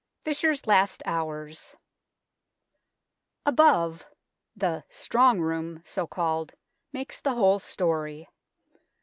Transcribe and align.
FISHBR'S 0.25 0.65
LAST 0.65 1.03
HOURS 1.05 1.75
Above, 3.45 4.07
the 4.55 4.83
"Strong 4.89 5.41
Room," 5.41 5.83
so 5.85 6.07
called, 6.07 6.53
makes 6.91 7.19
the 7.21 7.35
whole 7.35 7.59
storey. 7.59 8.27